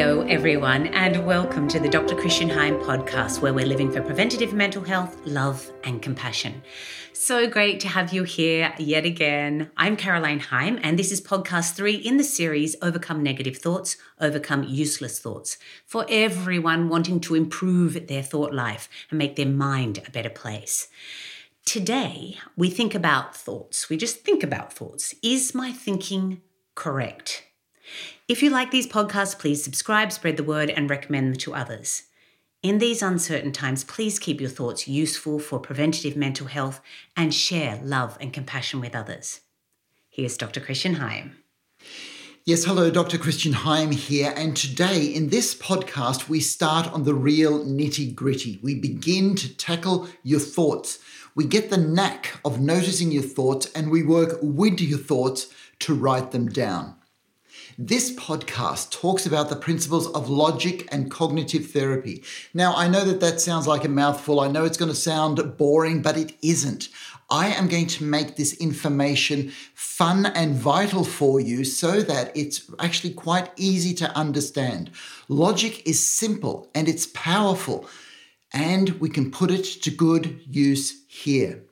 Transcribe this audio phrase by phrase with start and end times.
[0.00, 2.16] Hello, everyone, and welcome to the Dr.
[2.16, 6.62] Christian Heim podcast, where we're living for preventative mental health, love, and compassion.
[7.12, 9.70] So great to have you here yet again.
[9.76, 14.64] I'm Caroline Heim, and this is podcast three in the series Overcome Negative Thoughts, Overcome
[14.64, 20.10] Useless Thoughts, for everyone wanting to improve their thought life and make their mind a
[20.10, 20.88] better place.
[21.66, 23.90] Today, we think about thoughts.
[23.90, 25.14] We just think about thoughts.
[25.22, 26.40] Is my thinking
[26.74, 27.49] correct?
[28.30, 32.04] If you like these podcasts, please subscribe, spread the word, and recommend them to others.
[32.62, 36.80] In these uncertain times, please keep your thoughts useful for preventative mental health
[37.16, 39.40] and share love and compassion with others.
[40.08, 40.60] Here's Dr.
[40.60, 41.38] Christian Heim.
[42.44, 43.18] Yes, hello, Dr.
[43.18, 44.32] Christian Heim here.
[44.36, 48.60] And today in this podcast, we start on the real nitty gritty.
[48.62, 51.00] We begin to tackle your thoughts.
[51.34, 55.48] We get the knack of noticing your thoughts and we work with your thoughts
[55.80, 56.94] to write them down.
[57.82, 62.22] This podcast talks about the principles of logic and cognitive therapy.
[62.52, 64.38] Now, I know that that sounds like a mouthful.
[64.38, 66.90] I know it's going to sound boring, but it isn't.
[67.30, 72.70] I am going to make this information fun and vital for you so that it's
[72.78, 74.90] actually quite easy to understand.
[75.30, 77.88] Logic is simple and it's powerful,
[78.52, 81.64] and we can put it to good use here.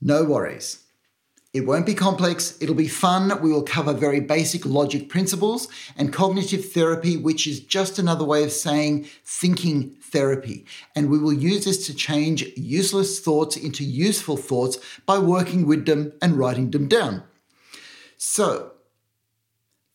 [0.00, 0.87] No worries.
[1.58, 3.42] It won't be complex, it'll be fun.
[3.42, 8.44] We will cover very basic logic principles and cognitive therapy, which is just another way
[8.44, 10.64] of saying thinking therapy.
[10.94, 15.84] And we will use this to change useless thoughts into useful thoughts by working with
[15.84, 17.24] them and writing them down.
[18.16, 18.74] So,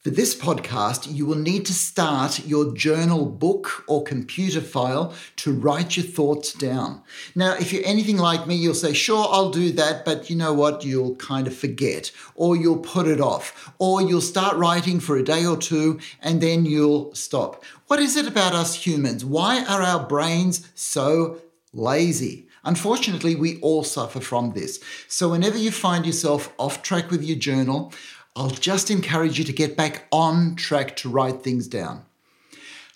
[0.04, 5.54] for this podcast, you will need to start your journal book or computer file to
[5.54, 7.02] write your thoughts down.
[7.36, 10.52] Now, if you're anything like me, you'll say, sure, I'll do that, but you know
[10.52, 10.84] what?
[10.84, 15.24] You'll kind of forget, or you'll put it off, or you'll start writing for a
[15.24, 17.64] day or two and then you'll stop.
[17.88, 19.24] What is it about us humans?
[19.24, 22.50] Why are our brains so lazy?
[22.66, 24.80] Unfortunately, we all suffer from this.
[25.10, 27.92] So, whenever you find yourself off track with your journal,
[28.36, 32.06] I'll just encourage you to get back on track to write things down.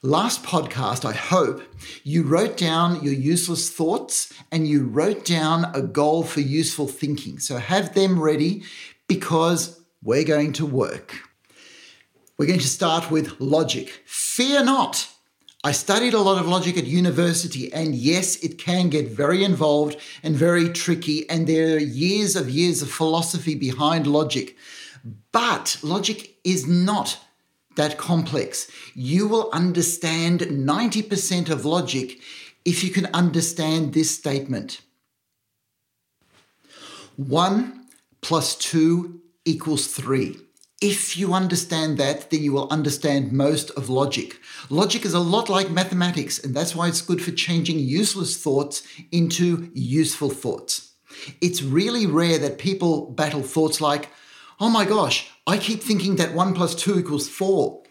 [0.02, 1.62] Last podcast, I hope
[2.04, 7.38] you wrote down your useless thoughts and you wrote down a goal for useful thinking.
[7.38, 8.64] So have them ready
[9.08, 11.16] because we're going to work.
[12.40, 14.02] We're going to start with logic.
[14.06, 15.08] Fear not.
[15.64, 19.98] I studied a lot of logic at university, and yes, it can get very involved
[20.24, 24.56] and very tricky, and there are years of years of philosophy behind logic.
[25.32, 27.20] But logic is not
[27.76, 28.70] that complex.
[28.96, 32.20] You will understand 90% of logic
[32.66, 34.82] if you can understand this statement
[37.18, 37.88] 1
[38.22, 40.38] plus 2 equals 3.
[40.80, 44.40] If you understand that, then you will understand most of logic.
[44.70, 48.84] Logic is a lot like mathematics, and that's why it's good for changing useless thoughts
[49.12, 50.94] into useful thoughts.
[51.42, 54.10] It's really rare that people battle thoughts like,
[54.60, 57.84] oh my gosh, I keep thinking that one plus two equals four.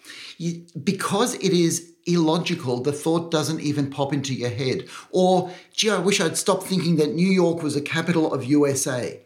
[0.82, 4.88] Because it is illogical, the thought doesn't even pop into your head.
[5.10, 9.20] Or, gee, I wish I'd stopped thinking that New York was the capital of USA.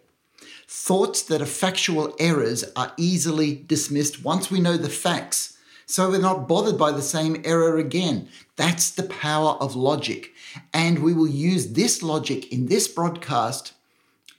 [0.66, 6.20] Thoughts that are factual errors are easily dismissed once we know the facts, so we're
[6.20, 8.28] not bothered by the same error again.
[8.54, 10.30] That's the power of logic.
[10.72, 13.72] And we will use this logic in this broadcast,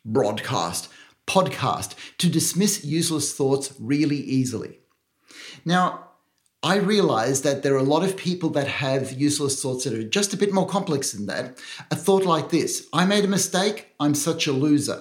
[0.06, 0.88] broadcast,
[1.34, 4.80] podcast to dismiss useless thoughts really easily.
[5.64, 5.86] Now,
[6.64, 10.04] I realize that there are a lot of people that have useless thoughts that are
[10.18, 11.58] just a bit more complex than that.
[11.90, 15.00] A thought like this I made a mistake, I'm such a loser.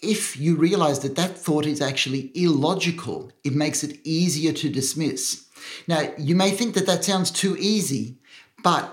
[0.00, 5.48] If you realize that that thought is actually illogical, it makes it easier to dismiss.
[5.88, 8.18] Now, you may think that that sounds too easy,
[8.62, 8.84] but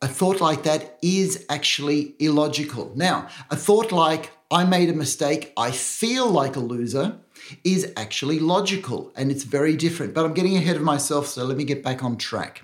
[0.00, 2.92] a thought like that is actually illogical.
[2.94, 7.18] Now, a thought like, I made a mistake, I feel like a loser,
[7.62, 10.12] is actually logical and it's very different.
[10.12, 12.62] But I'm getting ahead of myself, so let me get back on track.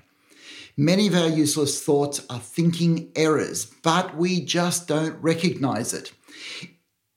[0.76, 6.12] Many of our useless thoughts are thinking errors, but we just don't recognize it.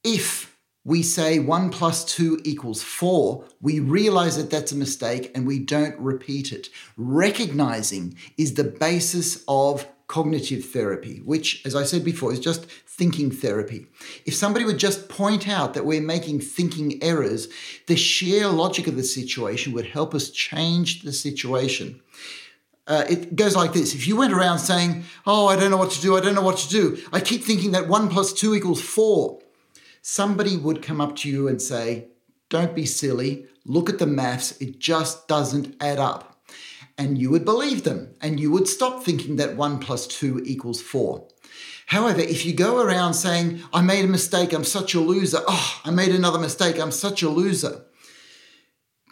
[0.04, 0.56] If
[0.86, 5.60] we say 1 plus 2 equals 4, we realize that that's a mistake and we
[5.60, 6.70] don't repeat it.
[6.96, 12.66] Recognizing is the basis of cognitive therapy, which, as I said before, is just
[13.00, 13.88] thinking therapy.
[14.26, 17.48] If somebody would just point out that we're making thinking errors,
[17.88, 22.02] the sheer logic of the situation would help us change the situation.
[22.86, 25.92] Uh, it goes like this if you went around saying, Oh, I don't know what
[25.92, 28.54] to do, I don't know what to do, I keep thinking that one plus two
[28.54, 29.40] equals four,
[30.02, 32.10] somebody would come up to you and say,
[32.50, 33.46] don't be silly.
[33.64, 36.42] Look at the maths, it just doesn't add up.
[36.98, 40.82] And you would believe them, and you would stop thinking that 1 plus 2 equals
[40.82, 41.26] 4.
[41.90, 45.82] However, if you go around saying, I made a mistake, I'm such a loser, oh,
[45.84, 47.84] I made another mistake, I'm such a loser,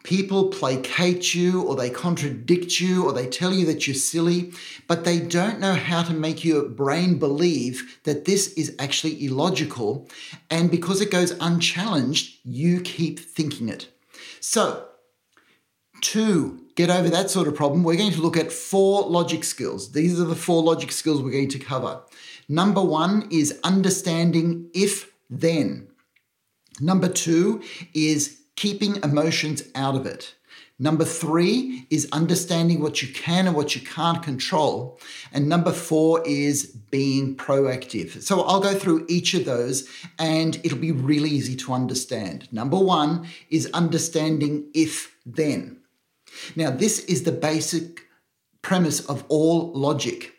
[0.04, 4.52] people placate you or they contradict you or they tell you that you're silly,
[4.88, 10.08] but they don't know how to make your brain believe that this is actually illogical.
[10.52, 13.88] And because it goes unchallenged, you keep thinking it.
[14.40, 14.88] So,
[16.02, 19.94] to get over that sort of problem, we're going to look at four logic skills.
[19.94, 22.02] These are the four logic skills we're going to cover.
[22.50, 25.88] Number one is understanding if then.
[26.80, 27.62] Number two
[27.94, 30.34] is keeping emotions out of it.
[30.80, 35.00] Number three is understanding what you can and what you can't control.
[35.34, 38.22] And number four is being proactive.
[38.22, 39.90] So I'll go through each of those
[40.20, 42.48] and it'll be really easy to understand.
[42.54, 45.82] Number one is understanding if then.
[46.56, 48.02] Now, this is the basic
[48.62, 50.37] premise of all logic.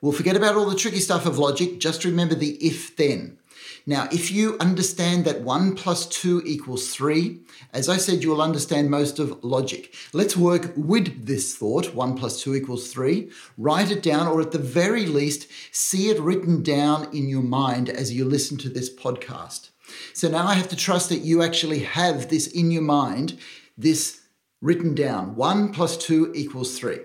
[0.00, 3.38] We'll forget about all the tricky stuff of logic, just remember the if then.
[3.84, 7.40] Now, if you understand that 1 plus 2 equals 3,
[7.72, 9.94] as I said, you will understand most of logic.
[10.12, 13.30] Let's work with this thought 1 plus 2 equals 3.
[13.56, 17.88] Write it down, or at the very least, see it written down in your mind
[17.88, 19.70] as you listen to this podcast.
[20.12, 23.38] So now I have to trust that you actually have this in your mind,
[23.76, 24.20] this
[24.60, 26.98] written down 1 plus 2 equals 3.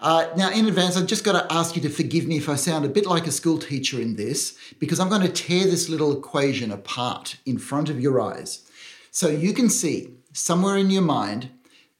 [0.00, 2.54] Uh, now, in advance, I've just got to ask you to forgive me if I
[2.54, 5.88] sound a bit like a school teacher in this, because I'm going to tear this
[5.88, 8.68] little equation apart in front of your eyes.
[9.10, 11.48] So you can see somewhere in your mind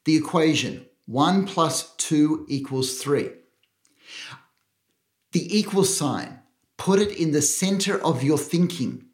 [0.05, 3.31] the equation 1 plus 2 equals 3.
[5.33, 6.41] The equal sign,
[6.77, 9.06] put it in the center of your thinking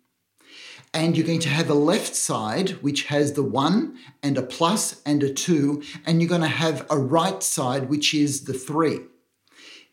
[0.94, 5.00] and you're going to have a left side which has the 1 and a plus
[5.04, 9.00] and a 2 and you're going to have a right side which is the 3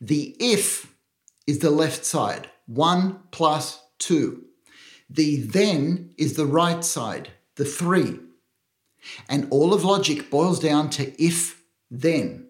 [0.02, 0.94] the if
[1.48, 4.44] is the left side 1 plus 2
[5.10, 8.20] the then is the right side the 3
[9.28, 12.48] and all of logic boils down to if then.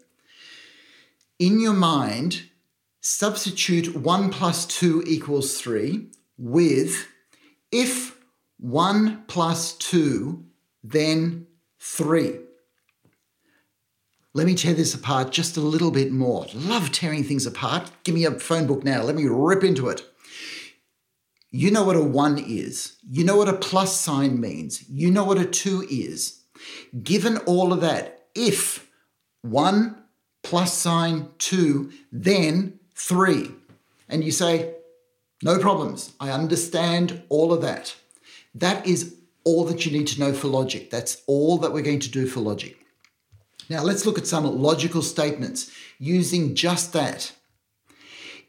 [1.38, 2.44] In your mind
[3.02, 6.07] substitute 1 plus 2 equals 3
[6.38, 7.07] with
[7.72, 8.19] if
[8.60, 10.44] 1 plus 2,
[10.84, 11.48] then
[11.80, 12.40] 3.
[14.34, 16.46] Let me tear this apart just a little bit more.
[16.54, 17.90] Love tearing things apart.
[18.04, 19.02] Give me a phone book now.
[19.02, 20.04] Let me rip into it.
[21.52, 22.98] You know what a 1 is.
[23.10, 24.88] You know what a plus sign means.
[24.88, 26.44] You know what a 2 is.
[27.02, 28.88] Given all of that, if
[29.42, 29.96] 1
[30.44, 33.52] plus sign 2, then 3.
[34.08, 34.76] And you say,
[35.42, 36.14] no problems.
[36.20, 37.96] I understand all of that.
[38.60, 40.90] That is all that you need to know for logic.
[40.90, 42.78] That's all that we're going to do for logic.
[43.70, 47.32] Now let's look at some logical statements using just that.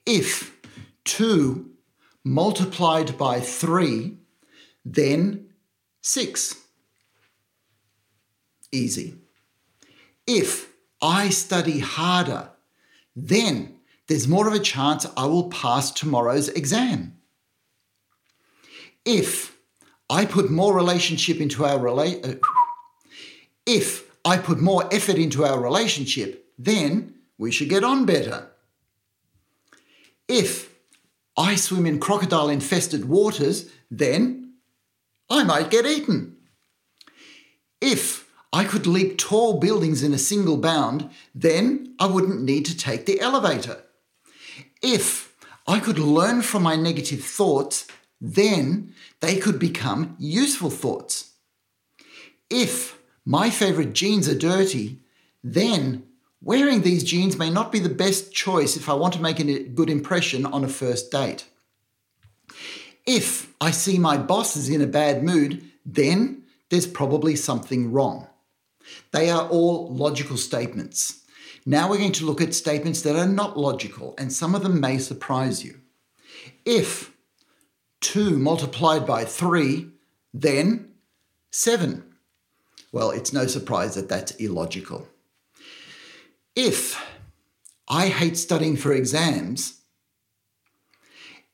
[0.07, 0.57] If
[1.05, 1.71] 2
[2.25, 4.17] multiplied by 3,
[4.85, 5.51] then
[6.03, 6.57] 6.
[8.73, 9.15] Easy.
[10.27, 10.73] If
[11.03, 12.51] I study harder,
[13.15, 17.19] then there's more of a chance I will pass tomorrow's exam.
[19.05, 19.57] If
[20.11, 22.35] I put more relationship into our uh,
[23.65, 28.49] if I put more effort into our relationship, then we should get on better.
[30.29, 30.75] If
[31.37, 34.55] I swim in crocodile infested waters, then
[35.31, 36.37] I might get eaten.
[37.81, 42.77] If I could leap tall buildings in a single bound, then I wouldn't need to
[42.77, 43.85] take the elevator.
[44.83, 45.37] If
[45.69, 47.87] I could learn from my negative thoughts,
[48.21, 51.33] then they could become useful thoughts.
[52.51, 54.99] If my favorite jeans are dirty,
[55.43, 56.05] then
[56.43, 59.63] wearing these jeans may not be the best choice if I want to make a
[59.65, 61.47] good impression on a first date.
[63.07, 68.29] If I see my boss is in a bad mood, then there's probably something wrong.
[69.13, 71.25] They are all logical statements.
[71.67, 74.81] Now we're going to look at statements that are not logical, and some of them
[74.81, 75.81] may surprise you.
[76.65, 77.13] If
[78.01, 79.89] 2 multiplied by 3,
[80.33, 80.93] then
[81.51, 82.05] 7.
[82.93, 85.09] Well, it's no surprise that that's illogical.
[86.57, 87.01] If
[87.89, 89.81] I hate studying for exams,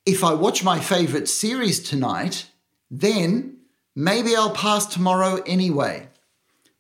[0.05, 2.51] if I watch my favourite series tonight,
[2.91, 3.59] then
[3.95, 6.09] maybe I'll pass tomorrow anyway.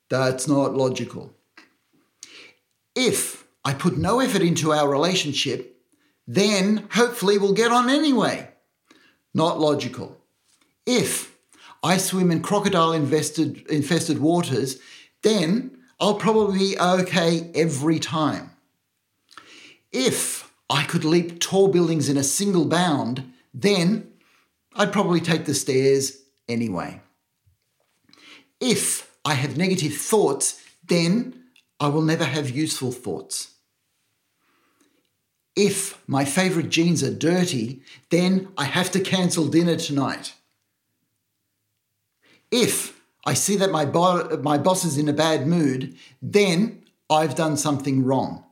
[0.08, 1.34] That's not logical.
[2.94, 5.76] If I put no effort into our relationship,
[6.26, 8.48] then hopefully we'll get on anyway
[9.36, 10.16] not logical.
[10.86, 11.36] If
[11.82, 14.80] I swim in crocodile infested, infested waters,
[15.22, 18.50] then I'll probably be okay every time.
[19.92, 24.10] If I could leap tall buildings in a single bound, then
[24.74, 27.02] I'd probably take the stairs anyway.
[28.58, 31.44] If I have negative thoughts, then
[31.78, 33.55] I will never have useful thoughts.
[35.56, 40.34] If my favourite jeans are dirty, then I have to cancel dinner tonight.
[42.50, 47.34] If I see that my, bo- my boss is in a bad mood, then I've
[47.34, 48.44] done something wrong.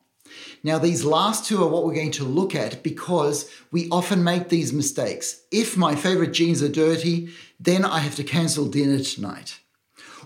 [0.63, 4.49] Now, these last two are what we're going to look at because we often make
[4.49, 5.43] these mistakes.
[5.53, 7.29] If my favorite jeans are dirty,
[7.61, 9.61] then I have to cancel dinner tonight.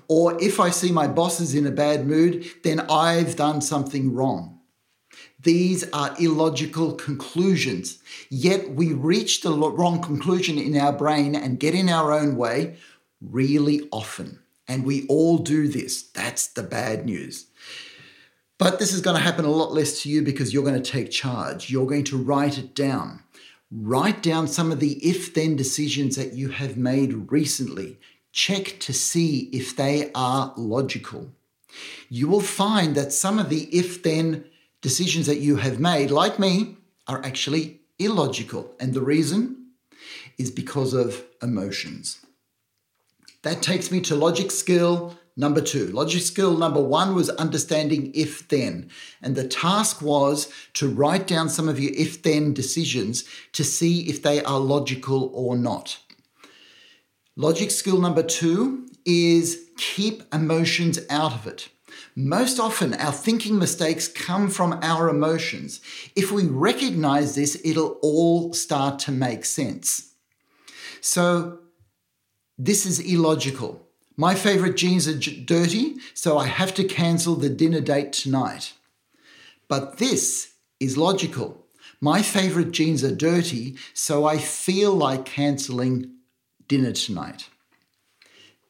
[0.07, 4.15] Or if I see my boss is in a bad mood, then I've done something
[4.15, 4.58] wrong.
[5.41, 7.99] These are illogical conclusions.
[8.29, 12.77] Yet we reach the wrong conclusion in our brain and get in our own way
[13.21, 14.41] really often.
[14.67, 16.03] And we all do this.
[16.03, 17.47] That's the bad news.
[18.59, 20.93] But this is going to happen a lot less to you because you're going to
[20.93, 21.71] take charge.
[21.71, 23.23] You're going to write it down.
[23.71, 27.99] Write down some of the if then decisions that you have made recently.
[28.33, 31.31] Check to see if they are logical.
[32.09, 34.45] You will find that some of the if then
[34.81, 38.75] decisions that you have made, like me, are actually illogical.
[38.79, 39.73] And the reason
[40.39, 42.25] is because of emotions.
[43.43, 48.49] That takes me to logic skill Number two, logic skill number one was understanding if
[48.49, 48.91] then.
[49.23, 54.09] And the task was to write down some of your if then decisions to see
[54.09, 56.01] if they are logical or not.
[57.37, 61.69] Logic skill number two is keep emotions out of it.
[62.21, 65.81] Most often, our thinking mistakes come from our emotions.
[66.17, 70.15] If we recognize this, it'll all start to make sense.
[71.01, 71.61] So,
[72.59, 73.87] this is illogical.
[74.17, 78.73] My favorite jeans are j- dirty, so I have to cancel the dinner date tonight.
[79.69, 81.67] But this is logical.
[82.01, 86.11] My favorite jeans are dirty, so I feel like canceling
[86.67, 87.49] dinner tonight.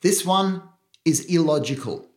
[0.03, 0.65] This one
[1.07, 2.08] is illogical.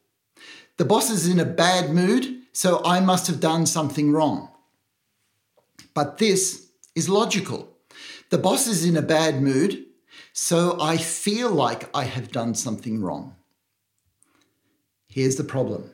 [0.82, 4.50] The boss is in a bad mood, so I must have done something wrong.
[5.94, 7.78] But this is logical.
[8.32, 9.86] The boss is in a bad mood,
[10.34, 13.36] so I feel like I have done something wrong.
[15.08, 15.92] Here's the problem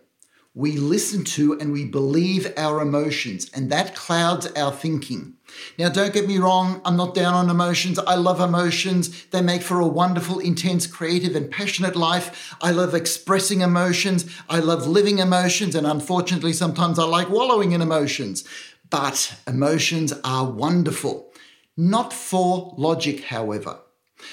[0.57, 5.35] we listen to and we believe our emotions, and that clouds our thinking.
[5.77, 7.99] Now, don't get me wrong, I'm not down on emotions.
[7.99, 9.25] I love emotions.
[9.27, 12.55] They make for a wonderful, intense, creative, and passionate life.
[12.59, 14.25] I love expressing emotions.
[14.49, 18.43] I love living emotions, and unfortunately, sometimes I like wallowing in emotions.
[18.89, 21.31] But emotions are wonderful.
[21.77, 23.77] Not for logic, however.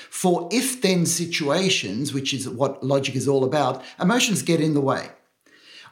[0.08, 4.80] For if then situations, which is what logic is all about, emotions get in the
[4.80, 5.10] way.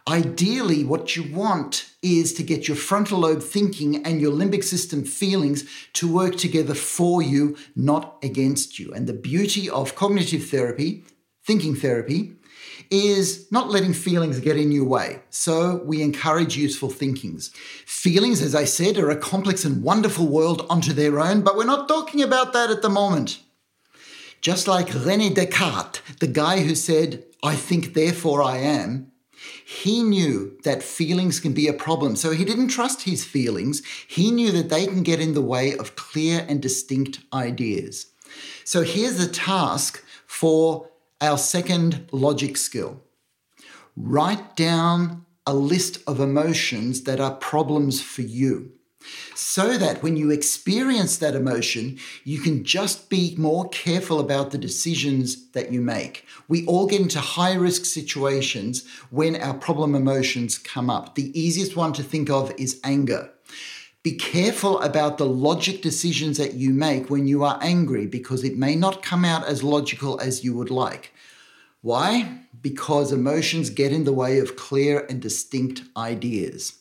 [0.09, 5.05] Ideally, what you want is to get your frontal lobe thinking and your limbic system
[5.05, 8.93] feelings to work together for you, not against you.
[8.93, 11.05] And the beauty of cognitive therapy,
[11.45, 12.33] thinking therapy,
[12.91, 15.23] is not letting feelings get in your way.
[15.31, 17.51] So we encourage useful thinkings.
[17.87, 21.65] Feelings, as I said, are a complex and wonderful world onto their own, but we're
[21.65, 23.41] not talking about that at the moment.
[24.41, 29.12] Just like Rene Descartes, the guy who said, I think, therefore I am,
[29.65, 32.17] he knew that feelings can be a problem.
[32.17, 33.83] So he didn't trust his feelings.
[34.07, 38.07] He knew that they can get in the way of clear and distinct ideas.
[38.65, 40.89] So here's the task for
[41.21, 43.01] our second logic skill
[43.95, 48.73] write down a list of emotions that are problems for you
[49.35, 54.59] so that when you experience that emotion, you can just be more careful about the
[54.59, 56.27] decisions that you make.
[56.49, 61.15] We all get into high risk situations when our problem emotions come up.
[61.15, 63.31] The easiest one to think of is anger.
[64.03, 68.59] Be careful about the logic decisions that you make when you are angry because it
[68.59, 71.13] may not come out as logical as you would like.
[71.83, 72.41] Why?
[72.61, 76.75] Because emotions get in the way of clear and distinct ideas.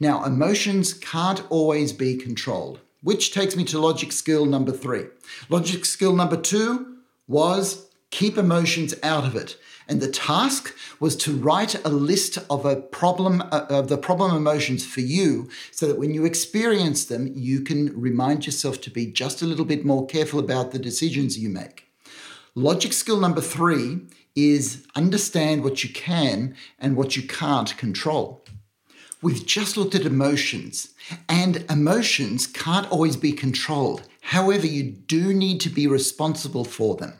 [0.00, 5.06] Now, emotions can't always be controlled, which takes me to logic skill number three.
[5.48, 9.56] Logic skill number two was keep emotions out of it.
[9.86, 14.34] And the task was to write a list of a problem uh, of the problem
[14.34, 19.06] emotions for you so that when you experience them you can remind yourself to be
[19.06, 21.88] just a little bit more careful about the decisions you make.
[22.54, 24.00] Logic skill number 3
[24.34, 28.44] is understand what you can and what you can't control.
[29.24, 30.92] We've just looked at emotions,
[31.30, 34.06] and emotions can't always be controlled.
[34.20, 37.14] However, you do need to be responsible for them.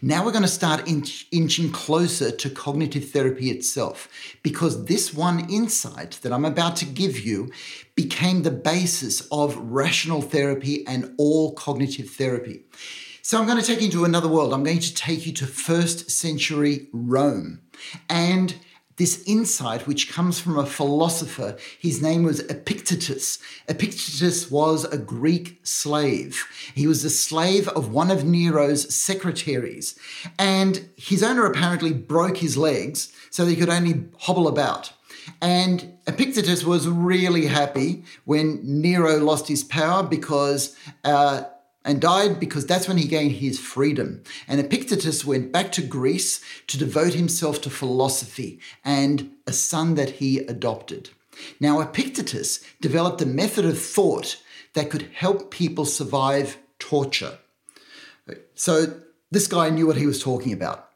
[0.00, 4.08] Now we're going to start inch, inching closer to cognitive therapy itself
[4.42, 7.52] because this one insight that I'm about to give you
[7.94, 12.62] became the basis of rational therapy and all cognitive therapy.
[13.20, 14.54] So I'm going to take you into another world.
[14.54, 17.60] I'm going to take you to first century Rome.
[18.08, 18.54] And
[19.00, 21.56] this insight, which comes from a philosopher.
[21.78, 23.38] His name was Epictetus.
[23.66, 26.46] Epictetus was a Greek slave.
[26.74, 29.98] He was the slave of one of Nero's secretaries.
[30.38, 34.92] And his owner apparently broke his legs so that he could only hobble about.
[35.40, 41.44] And Epictetus was really happy when Nero lost his power because uh,
[41.84, 44.22] and died because that's when he gained his freedom.
[44.46, 50.10] And Epictetus went back to Greece to devote himself to philosophy and a son that
[50.10, 51.10] he adopted.
[51.58, 54.42] Now, Epictetus developed a method of thought
[54.74, 57.38] that could help people survive torture.
[58.54, 60.90] So, this guy knew what he was talking about.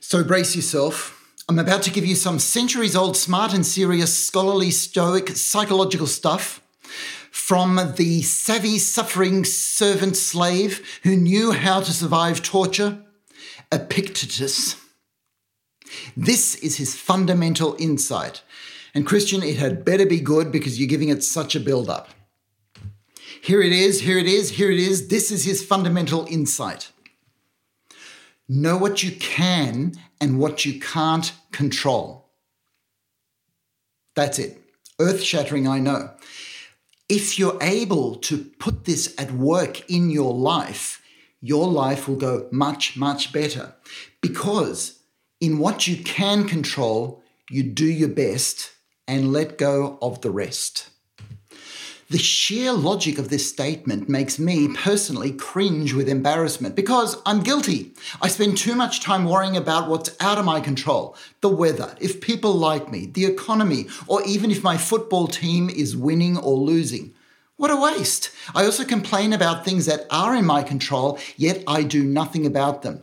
[0.00, 1.12] So, brace yourself.
[1.48, 6.60] I'm about to give you some centuries old, smart and serious, scholarly, stoic, psychological stuff
[7.36, 12.98] from the savvy, suffering servant slave who knew how to survive torture,
[13.70, 14.74] Epictetus.
[16.16, 18.42] This is his fundamental insight.
[18.94, 22.08] And Christian, it had better be good because you're giving it such a build up.
[23.42, 25.08] Here it is, here it is, here it is.
[25.08, 26.90] This is his fundamental insight.
[28.48, 32.30] Know what you can and what you can't control.
[34.14, 34.58] That's it.
[34.98, 36.10] Earth shattering, I know
[37.08, 41.02] if you're able to put this at work in your life,
[41.40, 43.74] your life will go much, much better.
[44.20, 45.00] Because
[45.40, 48.72] in what you can control, you do your best
[49.06, 50.90] and let go of the rest.
[52.08, 57.94] The sheer logic of this statement makes me personally cringe with embarrassment because I'm guilty.
[58.22, 62.20] I spend too much time worrying about what's out of my control the weather, if
[62.20, 67.12] people like me, the economy, or even if my football team is winning or losing.
[67.56, 68.30] What a waste.
[68.54, 72.82] I also complain about things that are in my control, yet I do nothing about
[72.82, 73.02] them.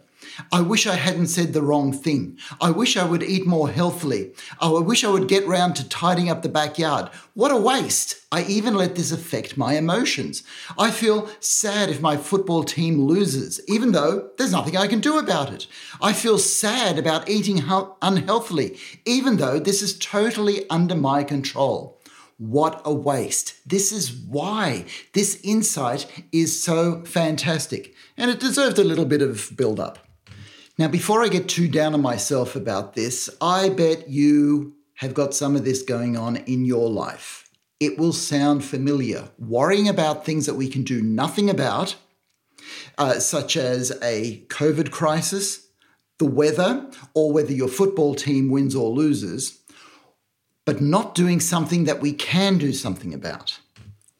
[0.51, 2.37] I wish I hadn't said the wrong thing.
[2.59, 4.33] I wish I would eat more healthily.
[4.59, 7.09] Oh, I wish I would get round to tidying up the backyard.
[7.33, 8.17] What a waste.
[8.31, 10.43] I even let this affect my emotions.
[10.77, 15.19] I feel sad if my football team loses, even though there's nothing I can do
[15.19, 15.67] about it.
[16.01, 17.63] I feel sad about eating
[18.01, 21.99] unhealthily, even though this is totally under my control.
[22.39, 23.53] What a waste.
[23.69, 27.93] This is why this insight is so fantastic.
[28.17, 29.99] And it deserved a little bit of build up.
[30.77, 35.35] Now, before I get too down on myself about this, I bet you have got
[35.35, 37.47] some of this going on in your life.
[37.79, 39.29] It will sound familiar.
[39.37, 41.95] Worrying about things that we can do nothing about,
[42.97, 45.67] uh, such as a COVID crisis,
[46.17, 49.59] the weather, or whether your football team wins or loses,
[50.65, 53.59] but not doing something that we can do something about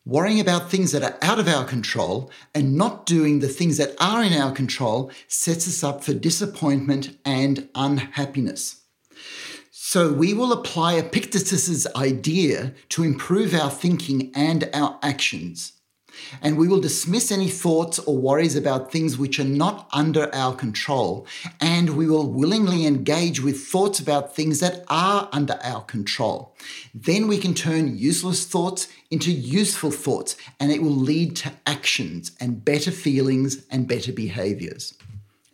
[0.06, 3.96] worrying about things that are out of our control and not doing the things that
[4.00, 8.82] are in our control sets us up for disappointment and unhappiness.
[9.72, 15.74] So we will apply Epictetus's idea to improve our thinking and our actions
[16.42, 20.56] and we will dismiss any thoughts or worries about things which are not under our
[20.56, 21.26] control,
[21.60, 26.56] and we will willingly engage with thoughts about things that are under our control.
[26.94, 32.32] Then we can turn useless thoughts into useful thoughts, and it will lead to actions
[32.40, 34.94] and better feelings and better behaviors.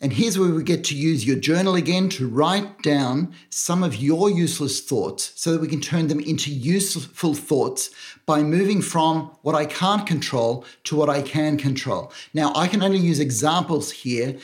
[0.01, 3.97] And here's where we get to use your journal again to write down some of
[3.97, 7.89] your useless thoughts so that we can turn them into useful thoughts
[8.25, 12.13] by moving from what I can't control to what I can control.
[12.33, 14.37] Now, I can only use examples here,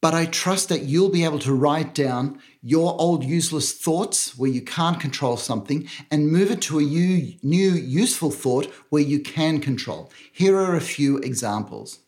[0.00, 4.50] but I trust that you'll be able to write down your old useless thoughts where
[4.50, 9.60] you can't control something and move it to a new, useful thought where you can
[9.60, 10.12] control.
[10.30, 11.98] Here are a few examples.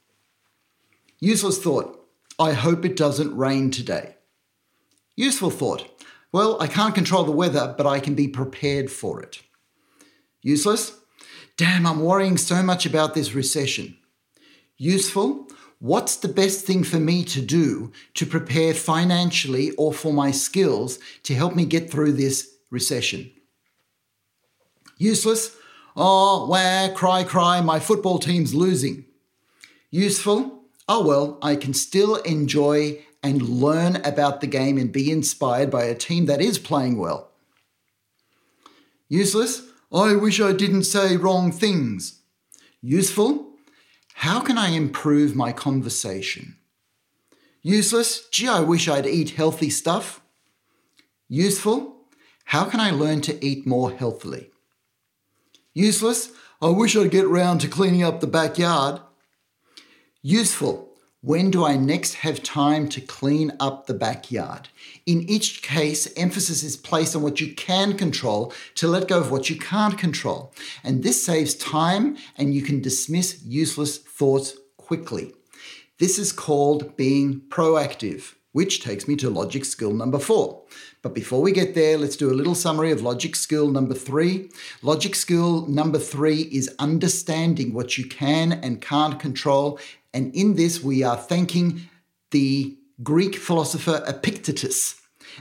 [1.18, 1.95] Useless thought.
[2.38, 4.16] I hope it doesn't rain today.
[5.16, 6.04] Useful thought.
[6.32, 9.40] Well, I can't control the weather, but I can be prepared for it.
[10.42, 10.92] Useless?
[11.56, 13.96] Damn, I'm worrying so much about this recession.
[14.76, 15.48] Useful?
[15.78, 20.98] What's the best thing for me to do to prepare financially or for my skills
[21.22, 23.30] to help me get through this recession?
[24.98, 25.56] Useless?
[25.96, 29.06] Oh, wah, cry, cry, my football team's losing.
[29.90, 30.64] Useful?
[30.88, 35.84] Oh well, I can still enjoy and learn about the game and be inspired by
[35.84, 37.32] a team that is playing well.
[39.08, 39.62] Useless?
[39.92, 42.20] I wish I didn't say wrong things.
[42.82, 43.52] Useful?
[44.14, 46.56] How can I improve my conversation?
[47.62, 48.28] Useless?
[48.30, 50.20] Gee, I wish I'd eat healthy stuff.
[51.28, 51.96] Useful?
[52.44, 54.50] How can I learn to eat more healthily?
[55.74, 56.30] Useless?
[56.62, 59.00] I wish I'd get round to cleaning up the backyard.
[60.28, 60.88] Useful?
[61.20, 64.68] When do I next have time to clean up the backyard?
[65.06, 69.30] In each case, emphasis is placed on what you can control to let go of
[69.30, 70.52] what you can't control.
[70.82, 75.32] And this saves time and you can dismiss useless thoughts quickly.
[76.00, 80.64] This is called being proactive, which takes me to logic skill number four.
[81.02, 84.50] But before we get there, let's do a little summary of logic skill number three.
[84.82, 89.78] Logic skill number three is understanding what you can and can't control
[90.16, 91.90] and in this, we are thanking
[92.30, 94.98] the Greek philosopher Epictetus.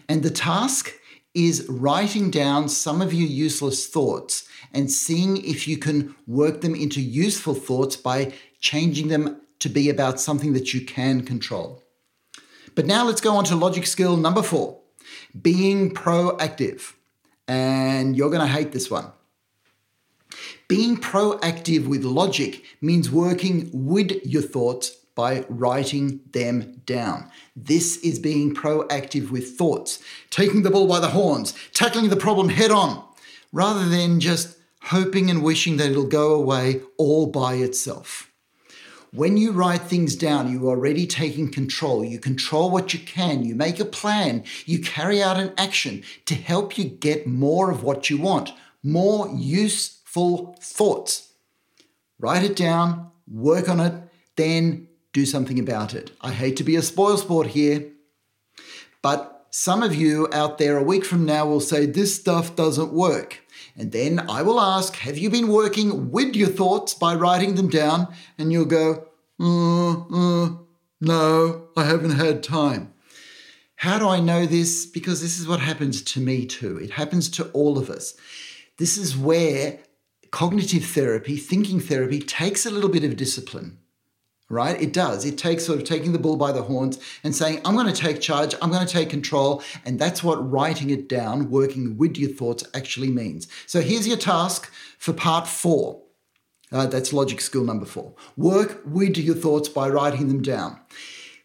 [0.09, 0.93] And the task
[1.33, 6.75] is writing down some of your useless thoughts and seeing if you can work them
[6.75, 11.81] into useful thoughts by changing them to be about something that you can control.
[12.75, 14.81] But now let's go on to logic skill number four
[15.41, 16.91] being proactive.
[17.47, 19.13] And you're going to hate this one.
[20.67, 27.29] Being proactive with logic means working with your thoughts by writing them down.
[27.55, 29.99] This is being proactive with thoughts,
[30.29, 33.03] taking the bull by the horns, tackling the problem head on,
[33.53, 38.31] rather than just hoping and wishing that it'll go away all by itself.
[39.11, 42.03] When you write things down, you are already taking control.
[42.03, 43.45] You control what you can.
[43.45, 44.43] You make a plan.
[44.65, 48.51] You carry out an action to help you get more of what you want,
[48.83, 51.33] more use full thoughts.
[52.19, 53.93] Write it down, work on it,
[54.37, 56.11] then do something about it.
[56.21, 57.91] I hate to be a spoil sport here,
[59.01, 62.93] but some of you out there a week from now will say, This stuff doesn't
[62.93, 63.41] work.
[63.75, 67.67] And then I will ask, Have you been working with your thoughts by writing them
[67.67, 68.07] down?
[68.37, 70.49] And you'll go, uh, uh,
[71.01, 72.93] No, I haven't had time.
[73.75, 74.85] How do I know this?
[74.85, 76.77] Because this is what happens to me too.
[76.77, 78.13] It happens to all of us.
[78.77, 79.79] This is where
[80.35, 83.77] cognitive therapy, thinking therapy, takes a little bit of discipline,
[84.49, 84.81] right?
[84.81, 85.23] It does.
[85.23, 87.93] It takes sort of taking the bull by the horns and saying, I'm going to
[87.93, 89.63] take charge, I'm going to take control.
[89.85, 93.47] And that's what writing it down, working with your thoughts, actually means.
[93.65, 96.01] So here's your task for part four.
[96.69, 98.13] Uh, that's logic skill number four.
[98.35, 100.77] Work with your thoughts by writing them down.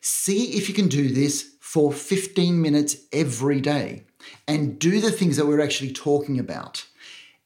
[0.01, 4.07] See if you can do this for 15 minutes every day
[4.49, 6.87] and do the things that we're actually talking about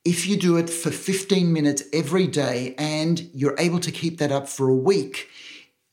[0.04, 4.30] if you do it for 15 minutes every day and you're able to keep that
[4.30, 5.28] up for a week,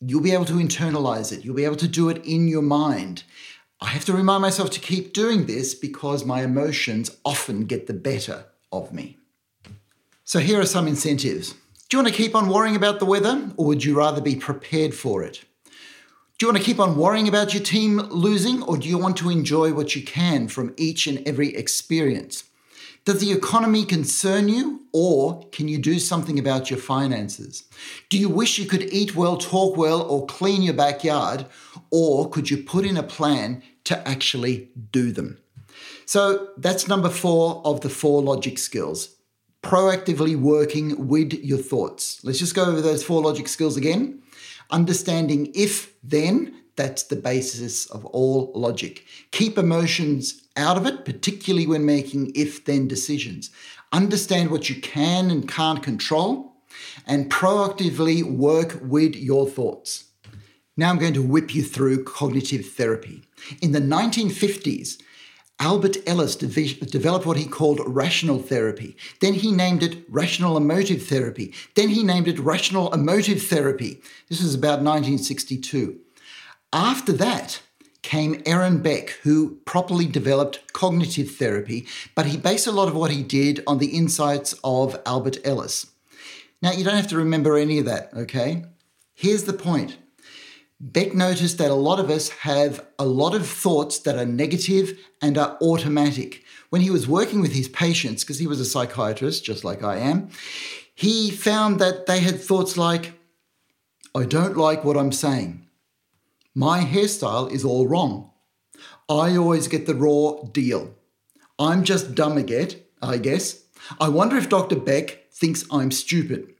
[0.01, 1.45] you'll be able to internalize it.
[1.45, 3.23] You'll be able to do it in your mind.
[3.79, 7.93] I have to remind myself to keep doing this because my emotions often get the
[7.93, 9.17] better of me.
[10.23, 11.55] So, here are some incentives.
[11.89, 14.35] Do you want to keep on worrying about the weather or would you rather be
[14.35, 15.43] prepared for it?
[16.37, 19.17] Do you want to keep on worrying about your team losing or do you want
[19.17, 22.45] to enjoy what you can from each and every experience?
[23.03, 27.63] Does the economy concern you, or can you do something about your finances?
[28.09, 31.47] Do you wish you could eat well, talk well, or clean your backyard,
[31.89, 35.39] or could you put in a plan to actually do them?
[36.05, 39.15] So that's number four of the four logic skills
[39.63, 42.23] proactively working with your thoughts.
[42.23, 44.21] Let's just go over those four logic skills again.
[44.71, 49.05] Understanding if then, that's the basis of all logic.
[49.31, 53.49] Keep emotions out of it, particularly when making if then decisions.
[53.91, 56.55] Understand what you can and can't control,
[57.05, 60.05] and proactively work with your thoughts.
[60.77, 63.23] Now I'm going to whip you through cognitive therapy.
[63.61, 65.01] In the 1950s,
[65.59, 68.97] Albert Ellis de- developed what he called rational therapy.
[69.19, 71.53] Then he named it rational emotive therapy.
[71.75, 74.01] Then he named it rational emotive therapy.
[74.27, 75.99] This was about 1962.
[76.73, 77.61] After that,
[78.01, 83.11] came Aaron Beck, who properly developed cognitive therapy, but he based a lot of what
[83.11, 85.87] he did on the insights of Albert Ellis.
[86.61, 88.65] Now, you don't have to remember any of that, okay?
[89.13, 89.97] Here's the point
[90.79, 94.97] Beck noticed that a lot of us have a lot of thoughts that are negative
[95.21, 96.43] and are automatic.
[96.69, 99.97] When he was working with his patients, because he was a psychiatrist, just like I
[99.97, 100.29] am,
[100.95, 103.13] he found that they had thoughts like,
[104.15, 105.67] I don't like what I'm saying.
[106.53, 108.31] My hairstyle is all wrong.
[109.07, 110.93] I always get the raw deal.
[111.57, 113.63] I'm just dumb again, I guess.
[113.99, 114.75] I wonder if Dr.
[114.75, 116.53] Beck thinks I'm stupid.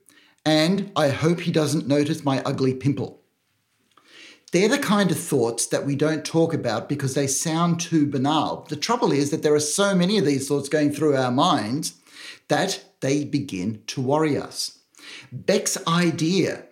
[0.45, 3.21] And I hope he doesn't notice my ugly pimple.
[4.51, 8.65] They're the kind of thoughts that we don't talk about because they sound too banal.
[8.69, 11.93] The trouble is that there are so many of these thoughts going through our minds
[12.47, 14.79] that they begin to worry us.
[15.31, 16.65] Beck's idea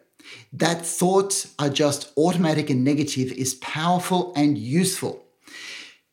[0.54, 5.24] that thoughts are just automatic and negative is powerful and useful.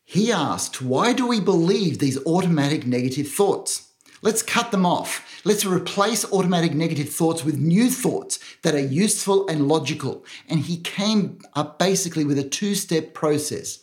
[0.05, 3.93] He asked, Why do we believe these automatic negative thoughts?
[4.23, 5.43] Let's cut them off.
[5.45, 10.25] Let's replace automatic negative thoughts with new thoughts that are useful and logical.
[10.49, 13.81] And he came up basically with a two step process.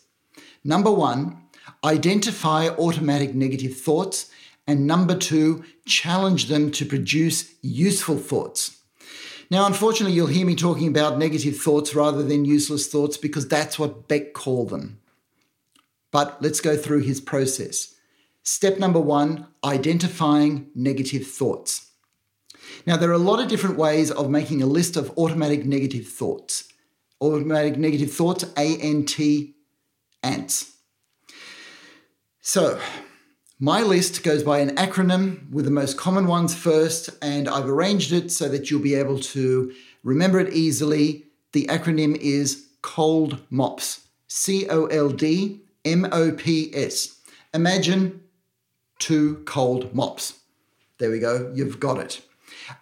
[0.63, 1.43] Number one,
[1.83, 4.29] identify automatic negative thoughts.
[4.65, 8.82] And number two, challenge them to produce useful thoughts.
[9.53, 13.77] Now, unfortunately, you'll hear me talking about negative thoughts rather than useless thoughts because that's
[13.77, 14.99] what Beck called them.
[16.09, 17.93] But let's go through his process.
[18.41, 21.91] Step number one identifying negative thoughts.
[22.87, 26.07] Now, there are a lot of different ways of making a list of automatic negative
[26.07, 26.67] thoughts.
[27.21, 29.19] Automatic negative thoughts, ANT,
[30.23, 30.77] ants.
[32.41, 32.81] So,
[33.63, 38.11] my list goes by an acronym with the most common ones first, and I've arranged
[38.11, 39.73] it so that you'll be able to
[40.03, 41.27] remember it easily.
[41.53, 47.21] The acronym is COLD MOPS, C O L D M O P S.
[47.53, 48.19] Imagine
[48.99, 50.41] two cold mops.
[50.97, 52.21] There we go, you've got it.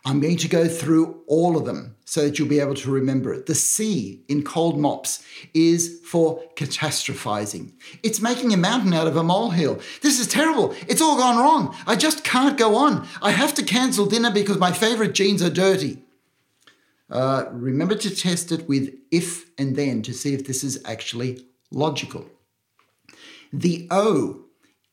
[0.06, 3.34] I'm going to go through all of them so that you'll be able to remember
[3.34, 3.45] it.
[3.45, 5.23] The C in cold mops
[5.54, 7.71] is for catastrophizing.
[8.04, 9.80] It's making a mountain out of a molehill.
[10.01, 10.75] This is terrible.
[10.88, 11.75] It's all gone wrong.
[11.88, 13.08] I just can't go on.
[13.21, 16.04] I have to cancel dinner because my favorite jeans are dirty.
[17.10, 21.45] Uh, remember to test it with if and then to see if this is actually
[21.69, 22.25] logical.
[23.51, 24.45] The O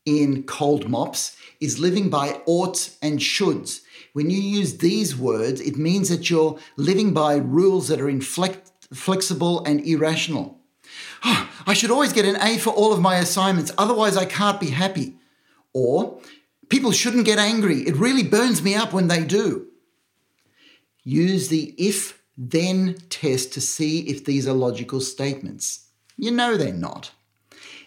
[0.05, 3.81] in cold mops is living by oughts and shoulds.
[4.13, 9.63] When you use these words, it means that you're living by rules that are inflexible
[9.65, 10.59] and irrational.
[11.23, 14.59] Oh, I should always get an A for all of my assignments, otherwise, I can't
[14.59, 15.15] be happy.
[15.73, 16.19] Or,
[16.69, 17.81] people shouldn't get angry.
[17.81, 19.67] It really burns me up when they do.
[21.03, 25.87] Use the if then test to see if these are logical statements.
[26.17, 27.11] You know they're not.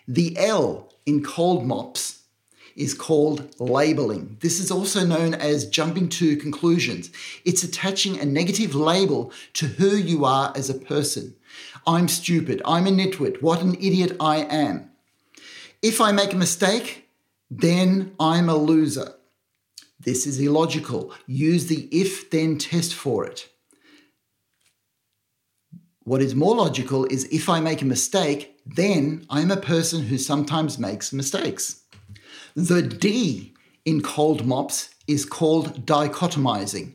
[0.07, 2.22] The L in cold mops
[2.77, 4.37] is called labeling.
[4.41, 7.11] This is also known as jumping to conclusions.
[7.45, 11.35] It's attaching a negative label to who you are as a person.
[11.87, 12.63] I'm stupid.
[12.65, 13.43] I'm a nitwit.
[13.43, 14.91] What an idiot I am.
[15.83, 17.09] If I make a mistake,
[17.51, 19.15] then I'm a loser.
[20.01, 21.13] This is illogical.
[21.27, 23.49] Use the if then test for it.
[26.05, 30.19] What is more logical is if I make a mistake, then I'm a person who
[30.19, 31.82] sometimes makes mistakes.
[32.55, 36.95] The D in cold mops is called dichotomizing.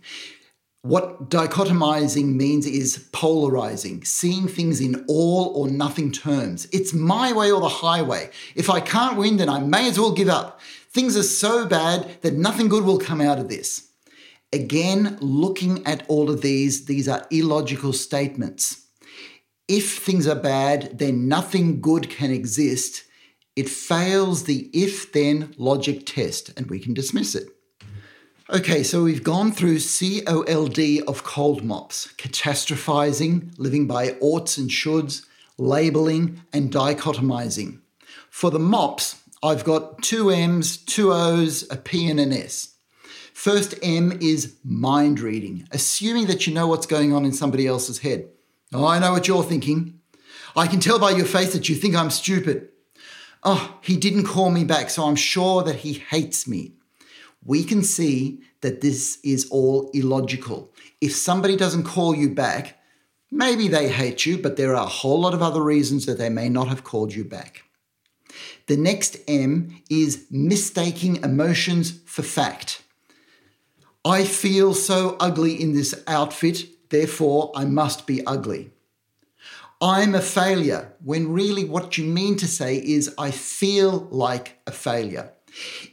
[0.82, 6.68] What dichotomizing means is polarizing, seeing things in all or nothing terms.
[6.72, 8.30] It's my way or the highway.
[8.56, 10.62] If I can't win, then I may as well give up.
[10.92, 13.90] Things are so bad that nothing good will come out of this.
[14.54, 18.88] Again, looking at all of these, these are illogical statements
[19.68, 23.04] if things are bad, then nothing good can exist.
[23.58, 27.48] It fails the if then logic test, and we can dismiss it.
[28.52, 35.26] Okay, so we've gone through COLD of cold mops catastrophizing, living by oughts and shoulds,
[35.58, 37.80] labeling, and dichotomizing.
[38.30, 42.76] For the mops, I've got two M's, two O's, a P, and an S.
[43.34, 48.00] First M is mind reading, assuming that you know what's going on in somebody else's
[48.00, 48.30] head.
[48.72, 50.00] Oh, I know what you're thinking.
[50.56, 52.70] I can tell by your face that you think I'm stupid.
[53.44, 56.74] Oh, he didn't call me back, so I'm sure that he hates me.
[57.46, 60.74] We can see that this is all illogical.
[61.00, 62.80] If somebody doesn't call you back,
[63.32, 66.30] maybe they hate you, but there are a whole lot of other reasons that they
[66.30, 67.64] may not have called you back.
[68.68, 72.82] The next M is mistaking emotions for fact.
[74.04, 78.72] I feel so ugly in this outfit therefore I must be ugly.
[79.80, 84.72] I'm a failure, when really what you mean to say is, I feel like a
[84.72, 85.34] failure.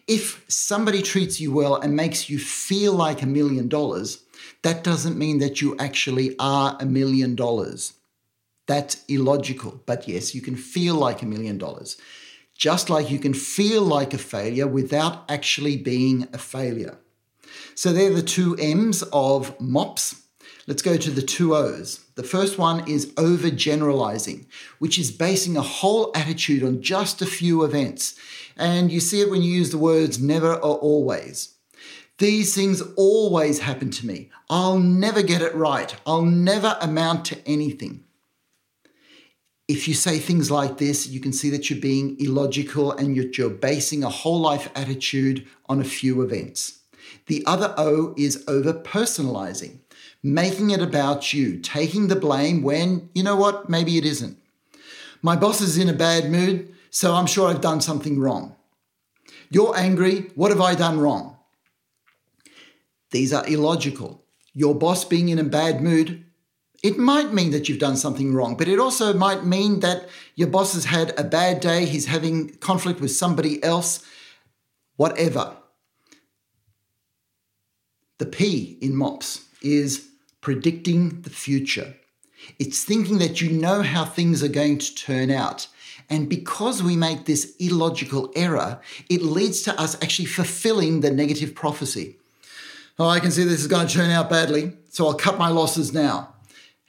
[0.09, 4.25] If somebody treats you well and makes you feel like a million dollars,
[4.63, 7.93] that doesn't mean that you actually are a million dollars.
[8.67, 9.83] That's illogical.
[9.85, 11.99] But yes, you can feel like a million dollars.
[12.57, 16.97] Just like you can feel like a failure without actually being a failure.
[17.75, 20.24] So they're the two M's of MOPS
[20.67, 22.01] Let's go to the two O's.
[22.15, 24.47] The first one is overgeneralizing,
[24.79, 28.19] which is basing a whole attitude on just a few events.
[28.57, 31.55] And you see it when you use the words never or always.
[32.17, 34.31] These things always happen to me.
[34.49, 35.95] I'll never get it right.
[36.07, 38.05] I'll never amount to anything.
[39.69, 43.51] If you say things like this, you can see that you're being illogical and you're
[43.51, 46.81] basing a whole life attitude on a few events.
[47.27, 49.79] The other O is over personalizing
[50.25, 54.39] making it about you, taking the blame when, you know what, maybe it isn't.
[55.21, 58.57] My boss is in a bad mood, so I'm sure I've done something wrong.
[59.51, 61.37] You're angry, what have I done wrong?
[63.11, 64.25] These are illogical.
[64.55, 66.25] Your boss being in a bad mood,
[66.83, 70.49] it might mean that you've done something wrong, but it also might mean that your
[70.49, 74.03] boss has had a bad day, he's having conflict with somebody else,
[74.97, 75.59] whatever.
[78.17, 80.09] The P in MOPS is
[80.45, 81.95] predicting the future.
[82.59, 85.67] It's thinking that you know how things are going to turn out.
[86.11, 88.79] And because we make this illogical error,
[89.09, 92.19] it leads to us actually fulfilling the negative prophecy.
[92.99, 95.49] Oh, I can see this is going to turn out badly, so I'll cut my
[95.49, 96.35] losses now.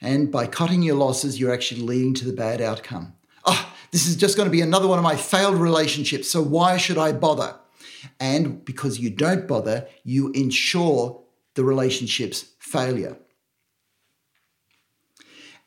[0.02, 3.14] And by cutting your losses, you're actually leading to the bad outcome.
[3.46, 6.76] Oh, this is just going to be another one of my failed relationships, so why
[6.76, 7.56] should I bother?
[8.20, 11.22] And because you don't bother, you ensure
[11.54, 13.16] the relationship's failure.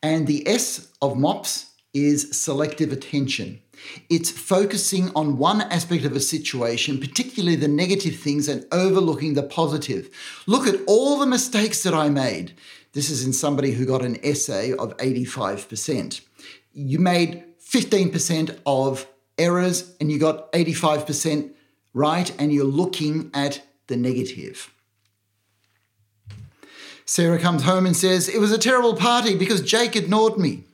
[0.01, 3.61] And the S of MOPS is selective attention.
[4.09, 9.43] It's focusing on one aspect of a situation, particularly the negative things, and overlooking the
[9.43, 10.09] positive.
[10.47, 12.53] Look at all the mistakes that I made.
[12.93, 16.21] This is in somebody who got an essay of 85%.
[16.73, 19.07] You made 15% of
[19.37, 21.51] errors and you got 85%
[21.93, 24.71] right, and you're looking at the negative.
[27.09, 30.65] Sarah comes home and says, It was a terrible party because Jake ignored me.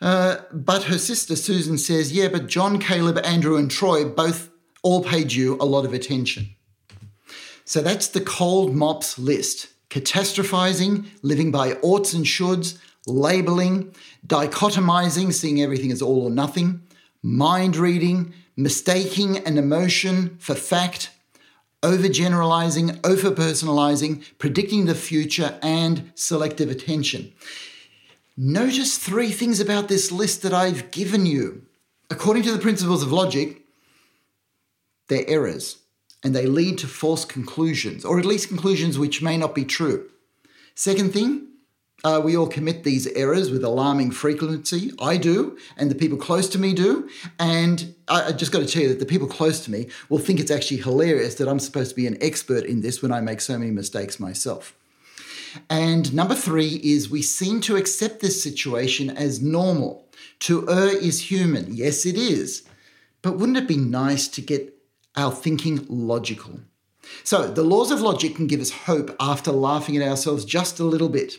[0.00, 4.48] Uh, but her sister Susan says, Yeah, but John, Caleb, Andrew, and Troy both
[4.82, 6.46] all paid you a lot of attention.
[7.66, 13.94] So that's the cold mops list catastrophizing, living by oughts and shoulds, labeling,
[14.26, 16.80] dichotomizing, seeing everything as all or nothing,
[17.22, 21.10] mind reading, mistaking an emotion for fact,
[21.82, 27.32] overgeneralizing, overpersonalizing, predicting the future, and selective attention.
[28.36, 31.62] Notice three things about this list that I've given you.
[32.10, 33.62] According to the principles of logic,
[35.08, 35.78] they're errors
[36.22, 40.08] and they lead to false conclusions, or at least conclusions which may not be true.
[40.74, 41.48] Second thing,
[42.04, 44.92] uh, we all commit these errors with alarming frequency.
[45.00, 47.08] I do, and the people close to me do.
[47.38, 50.18] And I, I just got to tell you that the people close to me will
[50.18, 53.20] think it's actually hilarious that I'm supposed to be an expert in this when I
[53.20, 54.74] make so many mistakes myself.
[55.68, 60.08] And number three is we seem to accept this situation as normal.
[60.40, 61.74] To err is human.
[61.74, 62.64] Yes, it is.
[63.20, 64.74] But wouldn't it be nice to get
[65.14, 66.60] our thinking logical?
[67.24, 70.84] So, the laws of logic can give us hope after laughing at ourselves just a
[70.84, 71.38] little bit.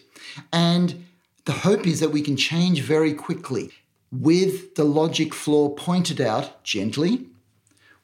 [0.51, 1.05] And
[1.45, 3.71] the hope is that we can change very quickly.
[4.11, 7.25] With the logic flaw pointed out gently,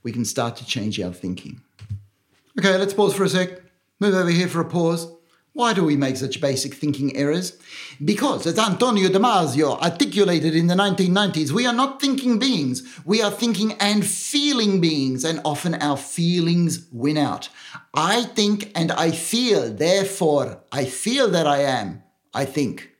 [0.03, 1.61] we can start to change our thinking.
[2.57, 3.61] Okay, let's pause for a sec.
[3.99, 5.11] Move over here for a pause.
[5.59, 7.59] Why do we make such basic thinking errors?
[8.01, 13.29] Because, as Antonio Damasio articulated in the 1990s, we are not thinking beings, we are
[13.29, 17.49] thinking and feeling beings, and often our feelings win out.
[17.93, 22.03] I think and I feel, therefore, I feel that I am.
[22.33, 22.91] I think.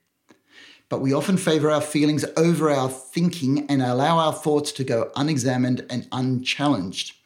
[0.89, 5.11] But we often favor our feelings over our thinking and allow our thoughts to go
[5.15, 7.18] unexamined and unchallenged.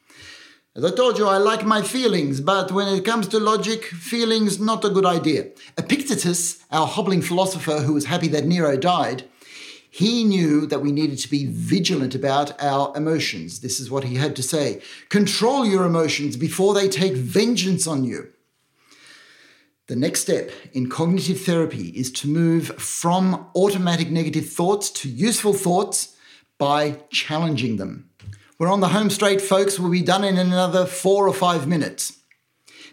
[0.76, 4.60] As I told you, I like my feelings, but when it comes to logic, feelings
[4.60, 5.52] not a good idea.
[5.78, 9.30] Epictetus, our hobbling philosopher who was happy that Nero died,
[9.92, 13.60] he knew that we needed to be vigilant about our emotions.
[13.60, 18.04] This is what he had to say Control your emotions before they take vengeance on
[18.04, 18.30] you.
[19.86, 25.54] The next step in cognitive therapy is to move from automatic negative thoughts to useful
[25.54, 26.18] thoughts
[26.58, 28.10] by challenging them.
[28.64, 29.78] We're on the home straight, folks.
[29.78, 32.18] We'll be done in another four or five minutes.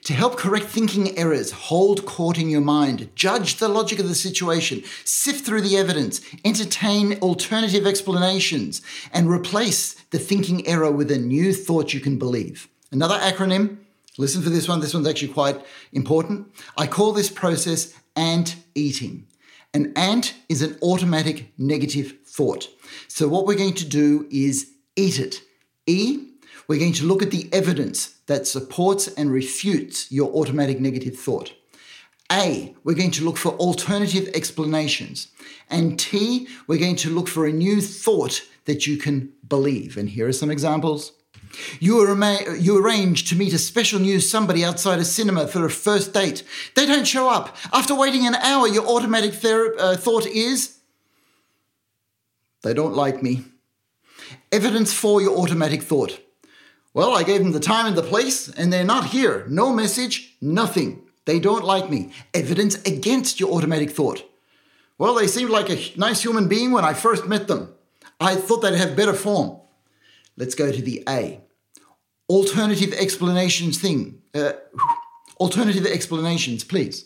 [0.06, 4.16] To help correct thinking errors, hold court in your mind, judge the logic of the
[4.16, 11.18] situation, sift through the evidence, entertain alternative explanations, and replace the thinking error with a
[11.18, 12.68] new thought you can believe.
[12.90, 13.78] Another acronym
[14.18, 14.80] Listen for this one.
[14.80, 16.52] This one's actually quite important.
[16.76, 19.28] I call this process ant eating.
[19.72, 22.68] An ant is an automatic negative thought.
[23.06, 25.42] So, what we're going to do is eat it.
[25.90, 26.28] E,
[26.68, 31.52] we're going to look at the evidence that supports and refutes your automatic negative thought.
[32.30, 35.28] A, we're going to look for alternative explanations.
[35.68, 39.96] And T, we're going to look for a new thought that you can believe.
[39.96, 41.12] And here are some examples.
[41.80, 45.70] You, arra- you arrange to meet a special news somebody outside a cinema for a
[45.70, 46.44] first date.
[46.76, 47.56] They don't show up.
[47.72, 50.78] After waiting an hour, your automatic uh, thought is,
[52.62, 53.49] they don't like me.
[54.52, 56.20] Evidence for your automatic thought.
[56.92, 59.46] Well, I gave them the time and the place, and they're not here.
[59.48, 61.02] No message, nothing.
[61.24, 62.12] They don't like me.
[62.34, 64.24] Evidence against your automatic thought.
[64.98, 67.72] Well, they seemed like a nice human being when I first met them.
[68.18, 69.60] I thought they'd have better form.
[70.36, 71.40] Let's go to the A.
[72.28, 74.20] Alternative explanations thing.
[74.34, 74.52] Uh,
[75.40, 77.04] alternative explanations, please.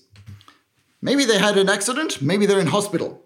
[1.02, 2.22] Maybe they had an accident.
[2.22, 3.22] Maybe they're in hospital.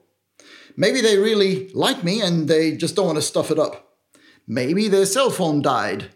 [0.77, 3.88] Maybe they really like me and they just don't want to stuff it up.
[4.51, 6.09] Maybe their cell phone died.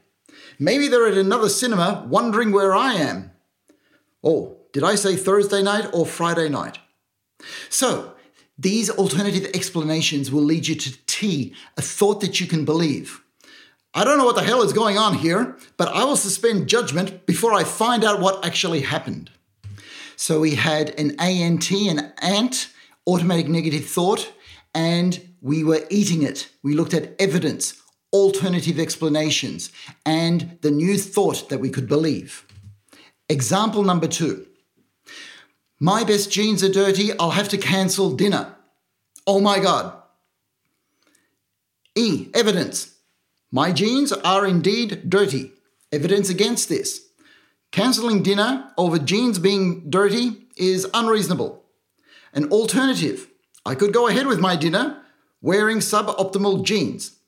[0.58, 3.30] Maybe they're at another cinema wondering where I am.
[4.24, 6.78] Oh, did I say Thursday night or Friday night?
[7.68, 8.14] So,
[8.58, 13.22] these alternative explanations will lead you to T, a thought that you can believe.
[13.92, 17.26] I don't know what the hell is going on here, but I will suspend judgment
[17.26, 19.30] before I find out what actually happened.
[20.16, 22.68] So we had an ANT, an ant,
[23.06, 24.32] automatic negative thought,
[24.74, 26.48] and we were eating it.
[26.62, 27.81] We looked at evidence,
[28.12, 29.70] alternative explanations,
[30.04, 32.46] and the new thought that we could believe.
[33.28, 34.46] Example number two
[35.78, 38.54] My best jeans are dirty, I'll have to cancel dinner.
[39.26, 39.94] Oh my God.
[41.94, 42.96] E, evidence.
[43.50, 45.52] My jeans are indeed dirty.
[45.92, 47.08] Evidence against this.
[47.70, 51.62] Cancelling dinner over jeans being dirty is unreasonable.
[52.32, 53.28] An alternative.
[53.64, 55.02] I could go ahead with my dinner
[55.42, 57.18] wearing suboptimal jeans.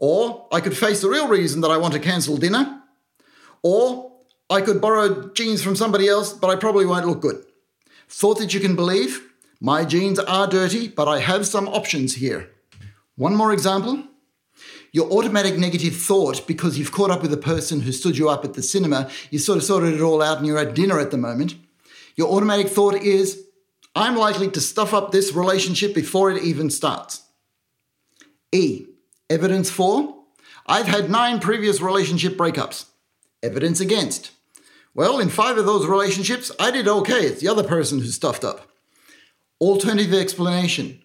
[0.00, 2.82] Or I could face the real reason that I want to cancel dinner.
[3.62, 4.12] Or
[4.48, 7.44] I could borrow jeans from somebody else, but I probably won't look good.
[8.08, 9.30] Thought that you can believe?
[9.60, 12.50] My jeans are dirty, but I have some options here.
[13.16, 14.04] One more example.
[14.92, 18.44] Your automatic negative thought, because you've caught up with a person who stood you up
[18.44, 21.10] at the cinema, you sort of sorted it all out and you're at dinner at
[21.10, 21.54] the moment.
[22.16, 23.44] Your automatic thought is,
[23.94, 27.22] I'm likely to stuff up this relationship before it even starts.
[28.50, 28.86] E.
[29.30, 30.16] Evidence for,
[30.66, 32.86] I've had nine previous relationship breakups.
[33.42, 34.32] Evidence against.
[34.92, 37.26] Well, in five of those relationships, I did okay.
[37.26, 38.68] It's the other person who stuffed up.
[39.60, 41.00] Alternative explanation.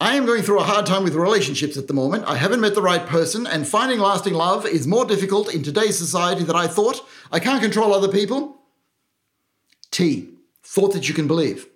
[0.00, 2.24] I am going through a hard time with relationships at the moment.
[2.26, 5.96] I haven't met the right person, and finding lasting love is more difficult in today's
[5.96, 7.06] society than I thought.
[7.30, 8.58] I can't control other people.
[9.90, 10.28] T.
[10.62, 11.68] Thought that you can believe.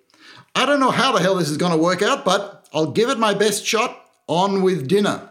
[0.53, 3.09] I don't know how the hell this is going to work out, but I'll give
[3.09, 4.03] it my best shot.
[4.27, 5.29] On with dinner.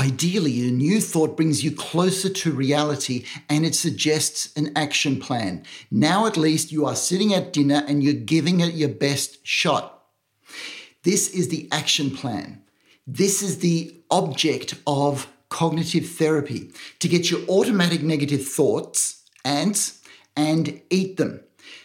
[0.00, 5.62] Ideally, a new thought brings you closer to reality and it suggests an action plan.
[5.90, 10.02] Now, at least, you are sitting at dinner and you're giving it your best shot.
[11.02, 12.62] This is the action plan.
[13.06, 16.70] This is the object of cognitive therapy
[17.00, 20.00] to get your automatic negative thoughts, ants,
[20.34, 21.40] and eat them.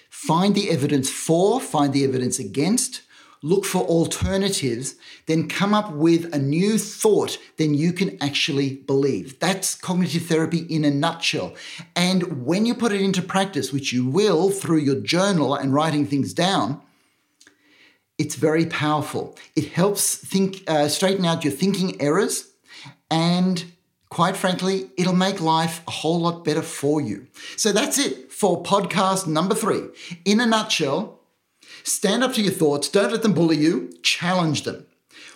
[0.10, 3.02] Find the evidence for, find the evidence against,
[3.42, 4.96] look for alternatives,
[5.28, 9.40] then come up with a new thought, then you can actually believe.
[9.40, 11.54] That's cognitive therapy in a nutshell.
[11.96, 16.06] And when you put it into practice, which you will through your journal and writing
[16.06, 16.82] things down,
[18.18, 19.38] it's very powerful.
[19.56, 22.52] It helps think uh, straighten out your thinking errors
[23.12, 23.66] and
[24.10, 27.28] quite frankly, it'll make life a whole lot better for you.
[27.58, 29.82] So that's it for podcast number three.
[30.24, 31.20] In a nutshell,
[31.88, 34.88] Stand up to your thoughts, don't let them bully you, challenge them.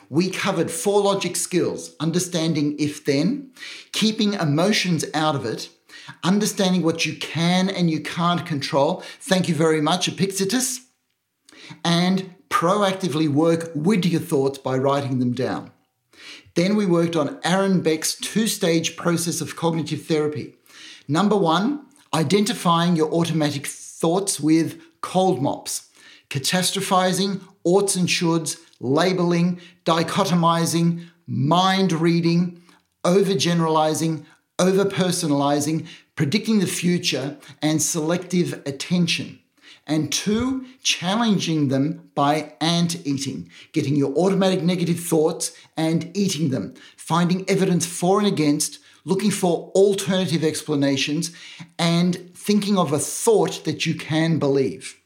[0.10, 3.52] We covered four logic skills understanding if then,
[3.92, 5.70] keeping emotions out of it,
[6.24, 9.04] understanding what you can and you can't control.
[9.20, 10.88] Thank you very much, Epictetus.
[11.86, 15.70] And proactively work with your thoughts by writing them down.
[16.56, 20.56] Then we worked on Aaron Beck's two stage process of cognitive therapy.
[21.08, 25.89] Number one, identifying your automatic thoughts with cold mops
[26.30, 32.62] catastrophizing, oughts and shoulds, labeling, dichotomizing, mind reading,
[33.04, 34.26] overgeneralizing,
[34.58, 39.40] overpersonalizing, predicting the future, and selective attention.
[39.88, 46.76] And two, challenging them by ant eating, getting your automatic negative thoughts and eating them,
[46.96, 51.32] finding evidence for and against, looking for alternative explanations,
[51.80, 54.99] and thinking of a thought that you can believe.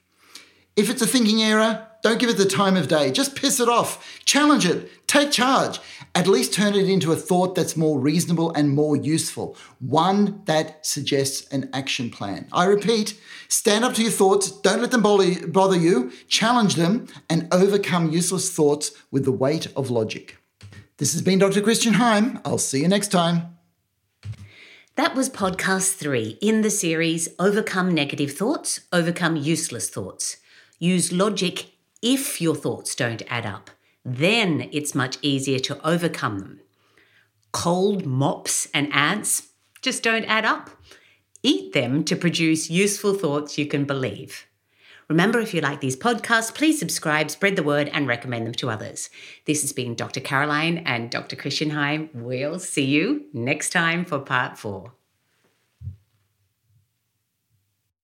[0.76, 3.12] If it's a thinking error, don't give it the time of day.
[3.12, 4.22] Just piss it off.
[4.26, 5.08] Challenge it.
[5.08, 5.80] Take charge.
[6.16, 9.56] At least turn it into a thought that's more reasonable and more useful.
[9.80, 12.48] One that suggests an action plan.
[12.52, 14.52] I repeat, stand up to your thoughts.
[14.52, 16.12] Don't let them bother you.
[16.28, 20.38] Challenge them and overcome useless thoughts with the weight of logic.
[20.98, 21.62] This has been Dr.
[21.62, 22.40] Christian Heim.
[22.44, 23.58] I'll see you next time.
[24.96, 30.38] That was podcast three in the series Overcome Negative Thoughts, Overcome Useless Thoughts.
[30.84, 31.68] Use logic
[32.02, 33.70] if your thoughts don't add up.
[34.04, 36.60] Then it's much easier to overcome them.
[37.54, 39.48] Cold mops and ants
[39.82, 40.72] just don't add up.
[41.42, 44.46] Eat them to produce useful thoughts you can believe.
[45.08, 48.70] Remember, if you like these podcasts, please subscribe, spread the word, and recommend them to
[48.70, 49.10] others.
[49.46, 50.20] This has been Dr.
[50.20, 51.38] Caroline and Dr.
[51.38, 52.10] Christian Heim.
[52.14, 54.92] We'll see you next time for part four.